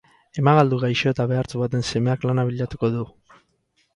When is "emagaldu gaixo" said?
0.43-1.11